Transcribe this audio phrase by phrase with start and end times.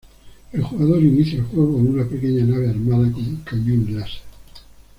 [0.51, 4.23] El jugador inicia el juego con una pequeña nave armada con un cañón láser.